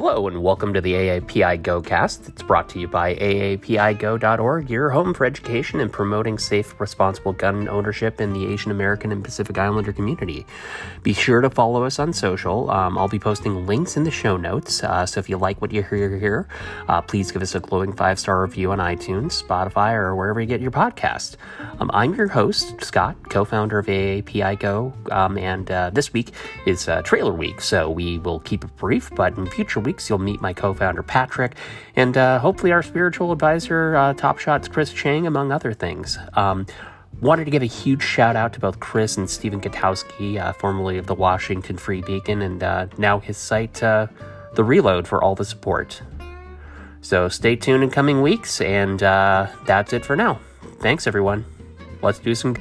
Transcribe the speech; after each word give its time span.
Hello 0.00 0.28
and 0.28 0.44
welcome 0.44 0.72
to 0.74 0.80
the 0.80 0.92
AAPI 0.92 1.60
Go 1.60 1.82
cast. 1.82 2.28
It's 2.28 2.44
brought 2.44 2.68
to 2.68 2.78
you 2.78 2.86
by 2.86 3.16
AAPIGo.org, 3.16 4.70
your 4.70 4.90
home 4.90 5.12
for 5.12 5.24
education 5.24 5.80
and 5.80 5.92
promoting 5.92 6.38
safe, 6.38 6.80
responsible 6.80 7.32
gun 7.32 7.68
ownership 7.68 8.20
in 8.20 8.32
the 8.32 8.46
Asian 8.46 8.70
American 8.70 9.10
and 9.10 9.24
Pacific 9.24 9.58
Islander 9.58 9.92
community. 9.92 10.46
Be 11.02 11.12
sure 11.12 11.40
to 11.40 11.50
follow 11.50 11.82
us 11.82 11.98
on 11.98 12.12
social. 12.12 12.70
Um, 12.70 12.96
I'll 12.96 13.08
be 13.08 13.18
posting 13.18 13.66
links 13.66 13.96
in 13.96 14.04
the 14.04 14.12
show 14.12 14.36
notes. 14.36 14.84
Uh, 14.84 15.04
so 15.04 15.18
if 15.18 15.28
you 15.28 15.36
like 15.36 15.60
what 15.60 15.72
you 15.72 15.82
hear 15.82 16.16
here, 16.16 16.46
uh, 16.86 17.02
please 17.02 17.32
give 17.32 17.42
us 17.42 17.56
a 17.56 17.60
glowing 17.60 17.92
five 17.92 18.20
star 18.20 18.42
review 18.42 18.70
on 18.70 18.78
iTunes, 18.78 19.42
Spotify, 19.42 19.94
or 19.94 20.14
wherever 20.14 20.40
you 20.40 20.46
get 20.46 20.60
your 20.60 20.70
podcast. 20.70 21.34
Um, 21.80 21.90
I'm 21.92 22.14
your 22.14 22.28
host, 22.28 22.84
Scott, 22.84 23.16
co 23.30 23.44
founder 23.44 23.80
of 23.80 23.86
AAPI 23.86 24.60
Go, 24.60 24.92
um, 25.10 25.36
and 25.36 25.68
uh, 25.68 25.90
this 25.90 26.12
week 26.12 26.30
is 26.66 26.86
uh, 26.86 27.02
trailer 27.02 27.32
week, 27.32 27.60
so 27.60 27.90
we 27.90 28.18
will 28.18 28.38
keep 28.38 28.62
it 28.62 28.76
brief, 28.76 29.10
but 29.16 29.36
in 29.36 29.44
future 29.48 29.87
weeks, 29.88 30.10
you'll 30.10 30.18
meet 30.18 30.42
my 30.42 30.52
co 30.52 30.74
founder, 30.74 31.02
Patrick, 31.02 31.54
and 31.96 32.14
uh, 32.14 32.38
hopefully 32.40 32.72
our 32.72 32.82
spiritual 32.82 33.32
advisor, 33.32 33.96
uh, 33.96 34.12
Top 34.12 34.38
Shots 34.38 34.68
Chris 34.68 34.92
Cheng, 34.92 35.26
among 35.26 35.50
other 35.50 35.72
things. 35.72 36.18
Um, 36.34 36.66
wanted 37.22 37.46
to 37.46 37.50
give 37.50 37.62
a 37.62 37.72
huge 37.80 38.02
shout 38.02 38.36
out 38.36 38.52
to 38.52 38.60
both 38.60 38.80
Chris 38.80 39.16
and 39.16 39.30
Stephen 39.30 39.62
Gutowski, 39.62 40.38
uh, 40.38 40.52
formerly 40.52 40.98
of 40.98 41.06
the 41.06 41.14
Washington 41.14 41.78
Free 41.78 42.02
Beacon, 42.02 42.42
and 42.42 42.62
uh, 42.62 42.86
now 42.98 43.18
his 43.18 43.38
site, 43.38 43.82
uh, 43.82 44.08
The 44.56 44.62
Reload, 44.62 45.08
for 45.08 45.24
all 45.24 45.34
the 45.34 45.46
support. 45.46 46.02
So 47.00 47.30
stay 47.30 47.56
tuned 47.56 47.82
in 47.82 47.88
coming 47.88 48.20
weeks, 48.20 48.60
and 48.60 49.02
uh, 49.02 49.46
that's 49.64 49.94
it 49.94 50.04
for 50.04 50.16
now. 50.16 50.38
Thanks, 50.80 51.06
everyone. 51.06 51.46
Let's 52.02 52.18
do 52.18 52.34
some. 52.34 52.56